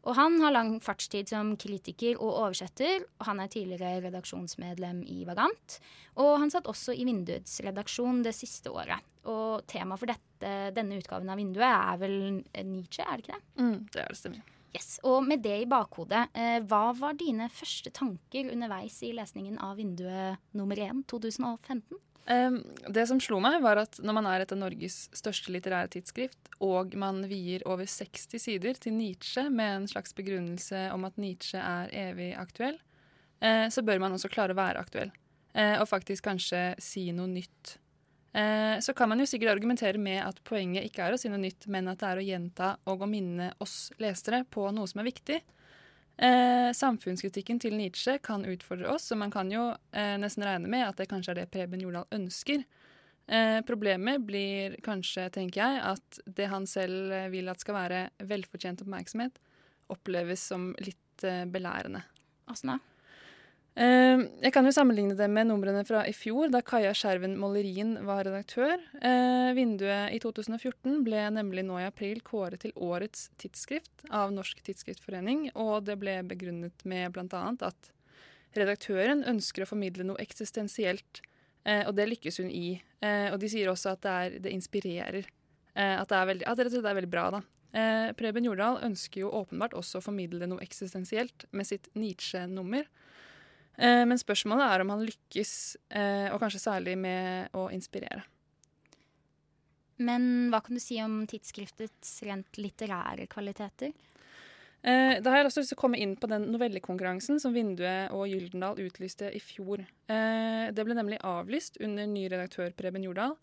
[0.07, 3.03] Og han har lang fartstid som kritiker og oversetter.
[3.19, 5.79] og Han er tidligere redaksjonsmedlem i Vagant.
[6.15, 9.03] Og han satt også i Vinduets redaksjon det siste året.
[9.29, 13.43] Og temaet for dette, denne utgaven av Vinduet er vel Nietzsche, er det ikke det?
[13.59, 14.55] Mm, det er det stemmer.
[14.75, 14.99] Yes.
[15.07, 19.79] Og med det i bakhodet, eh, hva var dine første tanker underveis i lesningen av
[19.79, 21.81] Vinduet nummer 1 2015?
[22.29, 25.89] Um, det som slo meg, var at når man er et av Norges største litterære
[25.95, 31.17] tidsskrift, og man vier over 60 sider til Nietzsche med en slags begrunnelse om at
[31.17, 32.77] Nietzsche er evig aktuell,
[33.41, 35.09] eh, så bør man også klare å være aktuell.
[35.57, 37.79] Eh, og faktisk kanskje si noe nytt.
[38.29, 41.41] Uh, så kan man jo sikkert argumentere med at poenget ikke er å si noe
[41.41, 45.01] nytt, men at det er å gjenta og å minne oss lesere på noe som
[45.01, 45.39] er viktig.
[46.19, 50.83] Eh, samfunnskritikken til Nietzsche kan utfordre oss, og man kan jo eh, nesten regne med
[50.83, 52.65] at det kanskje er det Preben Jordal ønsker.
[53.29, 58.83] Eh, problemet blir kanskje, tenker jeg, at det han selv vil at skal være velfortjent
[58.83, 59.39] oppmerksomhet,
[59.95, 62.03] oppleves som litt eh, belærende.
[62.51, 62.79] Åssen da?
[63.77, 67.93] Uh, jeg kan jo sammenligne det med numrene fra i fjor, da Kaja Skjerven Målerien
[68.07, 68.81] var redaktør.
[68.97, 74.59] Uh, vinduet i 2014 ble nemlig nå i april kåret til årets tidsskrift av Norsk
[74.65, 77.43] Tidsskriftforening, og det ble begrunnet med bl.a.
[77.69, 77.91] at
[78.57, 81.21] redaktøren ønsker å formidle noe eksistensielt,
[81.69, 82.81] uh, og det lykkes hun i.
[82.99, 85.27] og de sier også at det, er, det inspirerer.
[85.71, 87.39] at, det er veldig, at det er veldig bra, da.
[88.19, 92.89] Preben Jordal ønsker jo åpenbart også å formidle noe eksistensielt med sitt Nietzsche-nummer.
[93.79, 95.53] Eh, men spørsmålet er om han lykkes,
[95.95, 98.25] eh, og kanskje særlig med å inspirere.
[99.99, 103.91] Men hva kan du si om tidsskriftets rent litterære kvaliteter?
[104.79, 108.13] Eh, da har jeg også lyst til å komme inn på den novellekonkurransen som Vinduet
[108.15, 109.83] og Gyldendal utlyste i fjor.
[110.07, 113.35] Eh, det ble nemlig avlyst under ny redaktør Preben Jordal.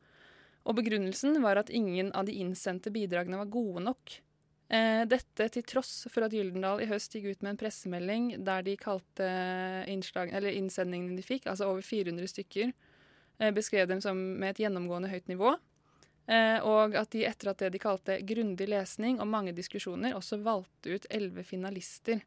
[0.66, 4.16] Og begrunnelsen var at ingen av de innsendte bidragene var gode nok.
[4.69, 8.65] Eh, dette til tross for at Gyldendal i høst gikk ut med en pressemelding der
[8.67, 9.29] de kalte
[9.91, 12.73] innslag, innsendingene de fikk, altså over 400 stykker,
[13.39, 15.55] eh, beskrev dem som med et gjennomgående høyt nivå.
[16.27, 20.43] Eh, og at de etter at det de kalte grundig lesning og mange diskusjoner, også
[20.43, 22.25] valgte ut elleve finalister.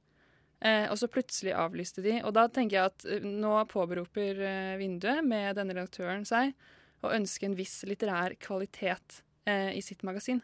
[0.60, 2.17] Eh, og så plutselig avlyste de.
[2.28, 6.52] Og da tenker jeg at eh, nå påberoper eh, Vinduet med denne redaktøren seg
[7.04, 10.43] å ønske en viss litterær kvalitet i sitt magasin.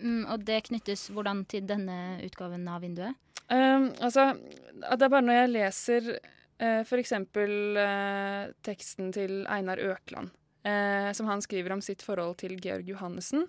[0.00, 3.18] Mm, og det knyttes hvordan til denne utgaven av Vinduet?
[3.52, 4.32] Um, altså,
[4.72, 7.12] det er bare når jeg leser uh, f.eks.
[7.36, 10.32] Uh, teksten til Einar Økland,
[10.64, 13.44] uh, som han skriver om sitt forhold til Georg Johannessen,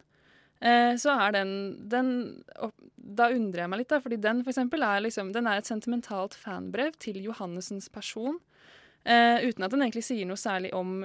[0.60, 1.54] uh, så er den,
[1.92, 2.12] den
[2.96, 5.72] Da undrer jeg meg litt, da, fordi den for eksempel, er, liksom, den er et
[5.72, 8.42] sentimentalt fanbrev til Johannessens person.
[9.06, 11.04] Uh, uten at den egentlig sier noe særlig om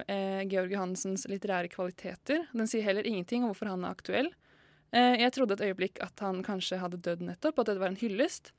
[0.48, 2.46] Georg Johannessens litterære kvaliteter.
[2.56, 4.32] Den sier heller ingenting om hvorfor han er aktuell.
[4.90, 8.00] Eh, jeg trodde et øyeblikk at han kanskje hadde dødd nettopp, at det var en
[8.00, 8.52] hyllest.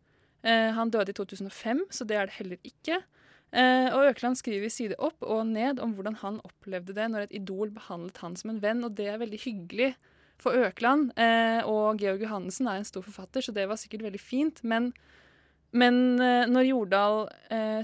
[0.48, 3.02] Eh, han døde i 2005, så det er det heller ikke.
[3.52, 7.36] Eh, og Økeland skriver side opp og ned om hvordan han opplevde det når et
[7.41, 9.94] idol behandlet han som en venn, og det er veldig hyggelig
[10.41, 11.12] for Økeland.
[11.70, 14.63] Og Georg Johannessen er en stor forfatter, så det var sikkert veldig fint.
[14.65, 14.88] Men,
[15.70, 16.17] men
[16.50, 17.28] når Jordal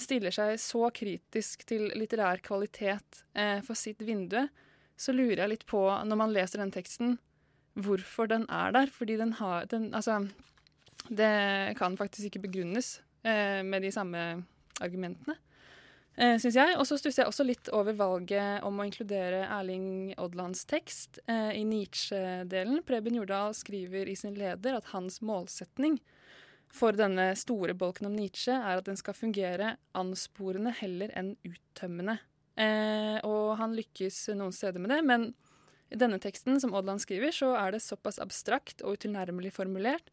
[0.02, 3.22] stiller seg så kritisk til litterær kvalitet
[3.62, 4.40] for sitt vindu,
[4.98, 7.20] så lurer jeg litt på, når man leser den teksten,
[7.78, 8.92] hvorfor den er der.
[8.92, 10.28] Fordi den har den, Altså,
[11.10, 14.44] det kan faktisk ikke begrunnes eh, med de samme
[14.82, 15.38] argumentene,
[16.18, 16.76] eh, syns jeg.
[16.78, 21.54] Og så stusser jeg også litt over valget om å inkludere Erling Odlands tekst eh,
[21.58, 22.84] i Nietzsche-delen.
[22.88, 26.00] Preben Jordal skriver i sin leder at hans målsetning
[26.74, 32.20] for denne store bolken om Nietzsche er at den skal fungere ansporende heller enn uttømmende.
[32.58, 35.30] Eh, og han lykkes noen steder med det, men
[35.90, 40.10] i denne teksten som Odland skriver, så er det såpass abstrakt og utilnærmelig formulert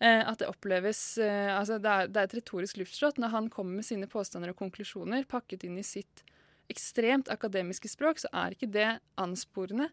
[0.00, 3.50] eh, at det oppleves eh, Altså, det er, det er et retorisk luftslott når han
[3.52, 6.24] kommer med sine påstander og konklusjoner pakket inn i sitt
[6.70, 9.88] ekstremt akademiske språk, så er ikke det ansporende.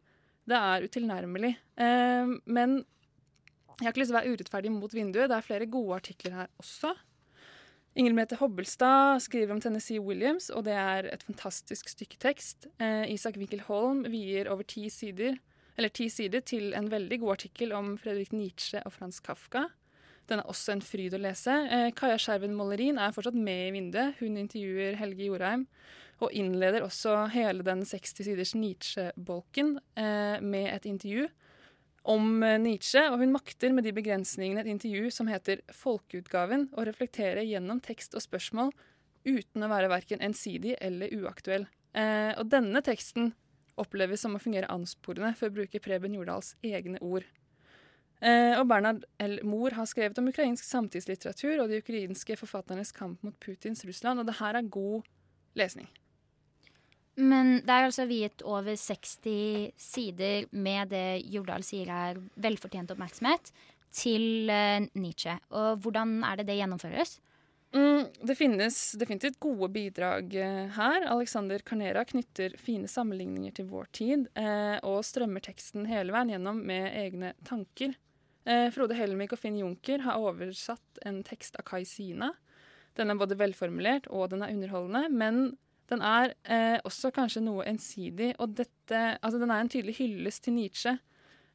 [0.47, 1.55] Det er utilnærmelig.
[1.81, 2.79] Eh, men
[3.77, 5.27] jeg har ikke lyst til å være urettferdig mot vinduet.
[5.29, 6.93] Det er flere gode artikler her også.
[7.97, 12.67] Ingrid Mette Hobbelstad skriver om Tennessee Williams, og det er et fantastisk stykke tekst.
[12.77, 15.39] Eh, Isak Winkelholm vier over ti sider,
[15.97, 19.63] ti sider til en veldig god artikkel om Fredrik Nietzsche og Frans Kafka.
[20.29, 21.55] Den er også en fryd å lese.
[21.73, 24.21] Eh, Kaja Skjerven Mollerin er fortsatt med i vinduet.
[24.21, 25.65] Hun intervjuer Helge Jorheim
[26.21, 31.31] og innleder også hele den 60 siders Nietzsche-bolken eh, med et intervju
[32.07, 36.85] om eh, Nietzsche, og hun makter med de begrensningene et intervju som heter Folkeutgaven, å
[36.87, 38.71] reflektere gjennom tekst og spørsmål
[39.27, 41.67] uten å være verken ensidig eller uaktuell.
[41.97, 43.33] Eh, og denne teksten
[43.77, 47.27] oppleves som å fungere ansporende, for å bruke Preben Jordals egne ord.
[48.17, 49.37] Eh, og Bernhard L.
[49.45, 54.29] Mohr har skrevet om ukrainsk samtidslitteratur og de ukrainske forfatternes kamp mot Putins Russland, og
[54.29, 55.05] det her er god
[55.59, 55.89] lesning.
[57.17, 63.49] Men det er altså viet over 60 sider med det Jordal sier er velfortjent oppmerksomhet,
[63.97, 65.33] til uh, Nietzsche.
[65.57, 67.17] Og hvordan er det det gjennomføres?
[67.73, 71.07] Mm, det finnes definitivt gode bidrag uh, her.
[71.09, 76.61] Alexander Carnera knytter fine sammenligninger til vår tid, uh, og strømmer teksten hele veien gjennom
[76.69, 77.97] med egne tanker.
[78.71, 82.29] Frode Helmik og Finn Junker har oversatt en tekst av Kai Sina.
[82.95, 85.49] Den er både velformulert og den er underholdende, men
[85.91, 90.43] den er eh, også kanskje noe ensidig, og dette Altså, den er en tydelig hyllest
[90.45, 90.97] til Nietzsche,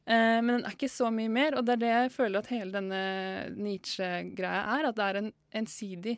[0.05, 2.53] eh, men den er ikke så mye mer, og det er det jeg føler at
[2.53, 3.01] hele denne
[3.57, 6.17] Nietzsche-greia er, at det er en ensidig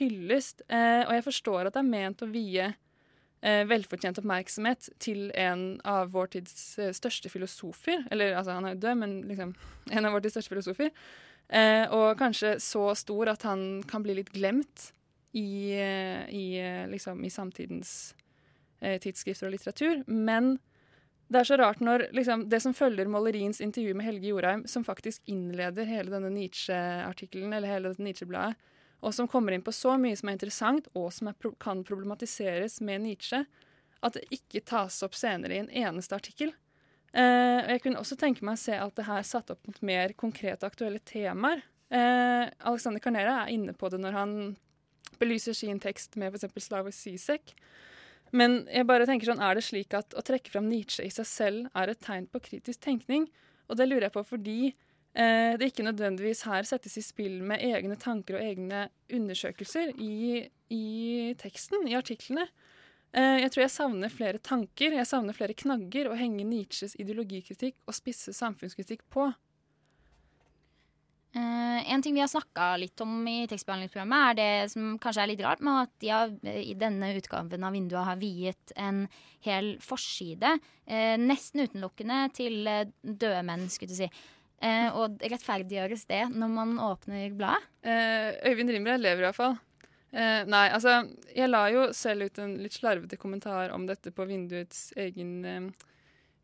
[0.00, 0.64] hyllest.
[0.68, 5.68] Eh, og jeg forstår at det er ment å vie eh, velfortjent oppmerksomhet til en
[5.88, 9.54] av vår tids eh, største filosofer, eller altså, han er jo død, men liksom
[9.92, 10.92] en av vår tids største filosofer,
[11.48, 14.90] eh, og kanskje så stor at han kan bli litt glemt
[15.36, 15.76] i,
[16.32, 16.46] i,
[16.88, 18.14] liksom, i samtidens
[18.80, 20.00] eh, tidsskrifter og litteratur.
[20.08, 20.56] Men
[21.28, 24.86] det er så rart når liksom, det som følger Mollerins intervju med Helge Jorheim, som
[24.86, 28.72] faktisk innleder hele denne Nietzsche-artikkelen, eller hele dette Nietzsche-bladet,
[29.04, 32.78] og som kommer inn på så mye som er interessant, og som er, kan problematiseres
[32.86, 33.42] med Nietzsche,
[34.06, 36.52] at det ikke tas opp senere i en eneste artikkel.
[37.16, 40.14] Eh, jeg kunne også tenke meg å se at det her satt opp mot mer
[40.18, 41.64] konkrete, aktuelle temaer.
[41.90, 44.38] Eh, Alexander Carnera er inne på det når han
[45.20, 46.66] belyser sin tekst med f.eks.
[46.66, 47.54] Slavoj Zizek.
[48.34, 51.28] Men jeg bare tenker sånn, er det slik at å trekke fram Nietzsche i seg
[51.30, 53.28] selv er et tegn på kritisk tenkning?
[53.70, 57.62] Og det lurer jeg på fordi eh, det ikke nødvendigvis her settes i spill med
[57.64, 60.42] egne tanker og egne undersøkelser i,
[60.74, 60.86] i
[61.38, 62.48] teksten, i artiklene.
[63.16, 67.78] Eh, jeg tror jeg savner flere tanker, jeg savner flere knagger å henge Nietzsches ideologikritikk
[67.86, 69.30] og spisse samfunnskritikk på.
[71.36, 75.28] Uh, en ting vi har snakka litt om i tekstbehandlingsprogrammet, er det som kanskje er
[75.28, 79.02] litt rart, med at de har, i denne utgaven av Vinduet har viet en
[79.44, 80.54] hel forside,
[80.88, 84.08] uh, nesten utelukkende til døde menn, skulle du si.
[84.96, 87.66] og rettferdiggjøres det når man åpner bladet?
[87.84, 89.58] Øyvind Rimre lever iallfall.
[90.16, 91.02] Uh, nei, altså
[91.34, 95.74] Jeg la jo selv ut en litt slarvete kommentar om dette på Vinduets egen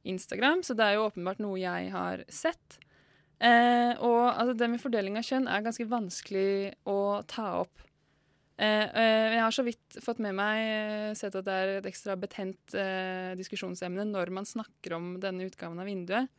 [0.05, 2.83] Instagram, så det er jo åpenbart noe jeg har sett.
[3.43, 6.99] Eh, og altså, det med fordeling av kjønn er ganske vanskelig å
[7.31, 7.83] ta opp.
[8.63, 11.89] Eh, eh, jeg har så vidt fått med meg eh, sett at det er et
[11.91, 16.31] ekstra betent eh, diskusjonsemne når man snakker om denne utgaven av Vinduet.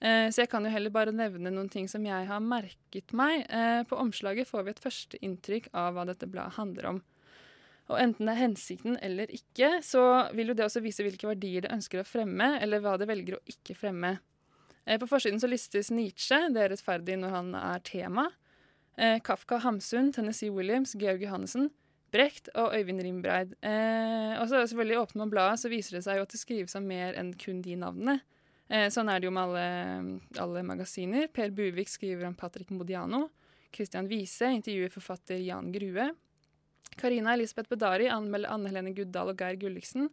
[0.00, 3.44] Eh, så jeg kan jo heller bare nevne noen ting som jeg har merket meg.
[3.90, 7.02] på omslaget får vi et første inntrykk av hva dette bladet handler om.
[7.88, 11.64] Og enten det er hensikten eller ikke, så vil jo det også vise hvilke verdier
[11.64, 14.18] det ønsker å fremme, eller hva det velger å ikke fremme.
[14.88, 18.30] Eh, på forsiden så listes Nietzsche, det er rettferdig når han er tema.
[18.96, 21.68] Eh, Kafka, Hamsun, Tennessee Williams, Georg Johannessen,
[22.12, 23.52] Brecht og Øyvind Rimbreid.
[23.60, 26.78] Eh, og så selvfølgelig åpner man bladet, så viser det seg jo at det skrives
[26.78, 28.20] om mer enn kun de navnene.
[28.92, 29.68] Sånn er det jo med alle,
[30.44, 31.30] alle, magasiner.
[31.32, 33.30] Per Buvik skriver om Patrick Modiano.
[33.72, 36.10] Christian Wiese intervjuer forfatter Jan Grue.
[37.00, 40.10] Karina Elisabeth Bedari anmelder Anne Helene Guddal og Geir Gulliksen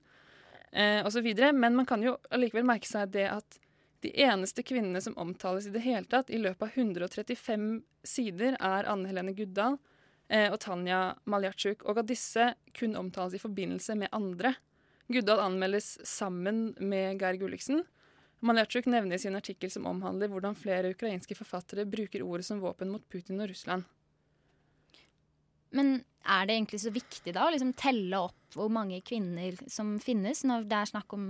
[0.72, 1.28] eh, osv.
[1.52, 3.60] Men man kan jo allikevel merke seg det at
[4.04, 7.68] de eneste kvinnene som omtales i det hele tatt i løpet av 135
[8.06, 9.78] sider, er Anne Helene Guddal
[10.30, 14.56] eh, og Tanja Maljatsjuk, og at disse kun omtales i forbindelse med andre.
[15.08, 17.84] Guddal anmeldes sammen med Geir Gulliksen.
[18.46, 22.92] Maljatsjuk nevner i sin artikkel som omhandler hvordan flere ukrainske forfattere bruker ordet som våpen
[22.94, 23.86] mot Putin og Russland.
[25.76, 29.96] Men er det egentlig så viktig da å liksom telle opp hvor mange kvinner som
[30.02, 31.26] finnes, når det er snakk om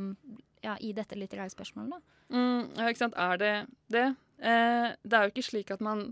[0.65, 1.95] ja, i dette litterære spørsmålet?
[1.95, 2.21] da?
[2.35, 3.17] Mm, ja, ikke sant.
[3.17, 3.55] Er det
[3.93, 4.05] det?
[4.41, 6.09] Eh, det er jo ikke slik at man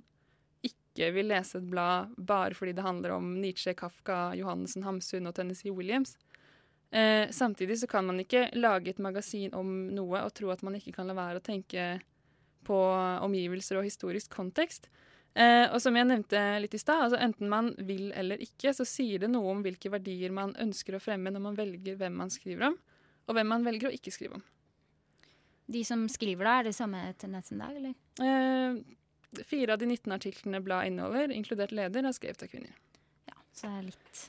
[0.64, 5.36] ikke vil lese et blad bare fordi det handler om Nietzsche, Kafka, Johannessen, Hamsun og
[5.36, 6.16] Tennessee Williams.
[6.94, 10.78] Eh, samtidig så kan man ikke lage et magasin om noe og tro at man
[10.78, 11.98] ikke kan la være å tenke
[12.64, 12.78] på
[13.26, 14.88] omgivelser og historisk kontekst.
[15.34, 18.86] Eh, og som jeg nevnte litt i stad, altså enten man vil eller ikke, så
[18.86, 22.30] sier det noe om hvilke verdier man ønsker å fremme når man velger hvem man
[22.34, 22.78] skriver om,
[23.28, 24.44] og hvem man velger å ikke skrive om.
[25.74, 27.96] De som skriver da, er det samme tendensen der, eller?
[28.20, 32.74] Eh, fire av de 19 artiklene bladet inneholder, inkludert leder, er skrevet av kvinner.
[33.32, 34.24] Ja, så det er litt,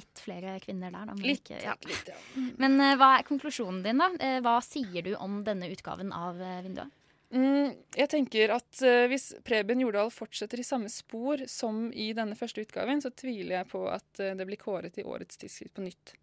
[0.00, 1.16] litt flere kvinner der, da.
[1.16, 1.76] Men, Litt, ikke, ja.
[1.86, 2.46] litt, ja.
[2.62, 4.08] men eh, hva er konklusjonen din, da?
[4.24, 6.94] Eh, hva sier du om denne utgaven av eh, Vinduet?
[7.28, 12.38] Mm, jeg tenker at eh, Hvis Preben Jordal fortsetter i samme spor som i denne
[12.38, 15.84] første utgaven, så tviler jeg på at eh, det blir kåret i årets tidsskrift på
[15.84, 16.14] nytt.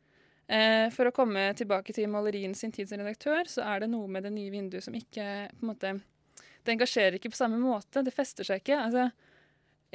[0.46, 4.10] Eh, for å komme tilbake til Malerien sin tid som redaktør, så er det noe
[4.12, 5.96] med det nye vinduet som ikke på en måte,
[6.66, 8.02] Det engasjerer ikke på samme måte.
[8.02, 8.78] Det fester seg ikke.
[8.78, 9.12] altså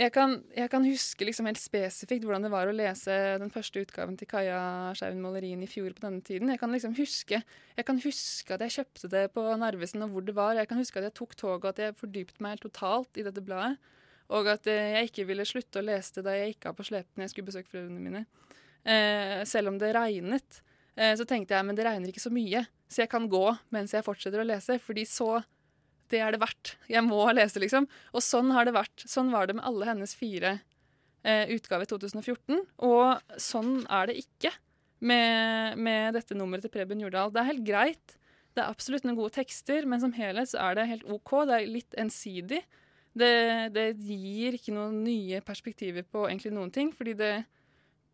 [0.01, 3.83] jeg kan, jeg kan huske liksom helt spesifikt hvordan det var å lese den første
[3.83, 6.49] utgaven til Kaja Skjeven Malerien i fjor på denne tiden.
[6.49, 7.43] Jeg kan liksom huske,
[7.77, 10.55] jeg kan huske at jeg kjøpte det på Narvesen og hvor det var.
[10.57, 13.45] Jeg kan huske at jeg tok toget og at jeg fordypet meg totalt i dette
[13.45, 13.77] bladet.
[14.31, 16.87] Og at eh, jeg ikke ville slutte å lese det da jeg gikk av på
[16.87, 18.25] slepen når jeg skulle besøke foreldrene mine.
[18.85, 20.63] Eh, selv om det regnet.
[20.97, 23.93] Eh, så tenkte jeg men det regner ikke så mye, så jeg kan gå mens
[23.95, 24.79] jeg fortsetter å lese.
[24.81, 25.43] fordi så
[26.11, 26.75] det er det verdt.
[26.91, 27.87] Jeg må lese, liksom.
[28.11, 29.05] Og sånn har det vært.
[29.07, 30.57] Sånn var det med alle hennes fire
[31.23, 32.65] eh, utgaver i 2014.
[32.83, 34.51] Og sånn er det ikke
[35.07, 37.31] med, med dette nummeret til Preben Jordal.
[37.31, 38.17] Det er helt greit.
[38.51, 41.37] Det er absolutt noen gode tekster, men som helhet så er det helt OK.
[41.47, 42.65] Det er litt ensidig.
[43.15, 43.33] Det,
[43.75, 47.35] det gir ikke noen nye perspektiver på egentlig noen ting, fordi det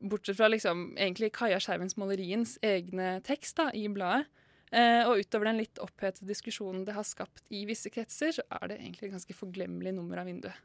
[0.00, 4.26] Bortsett fra liksom, egentlig Kaja Skjervens Maleriens egne tekst da, i bladet,
[4.74, 8.72] Eh, og utover den litt opphetede diskusjonen det har skapt i visse kretser, så er
[8.72, 10.56] det egentlig et ganske forglemmelig nummer av vinduet.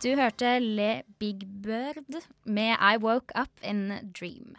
[0.00, 4.56] Du hørte Le Big Bird med I Woke Up in Dream.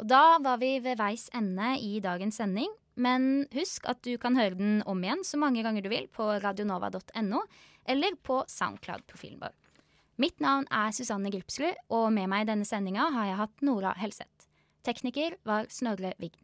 [0.00, 2.72] Og da var vi ved veis ende i dagens sending.
[3.00, 6.26] Men husk at du kan høre den om igjen så mange ganger du vil på
[6.44, 7.40] radionova.no
[7.88, 9.54] eller på Soundcloud-profilen vår.
[10.20, 13.94] Mitt navn er Susanne Gripsrud, og med meg i denne sendinga har jeg hatt Nora
[13.96, 14.48] Helseth.
[14.84, 16.41] Tekniker var Snorre Vignes.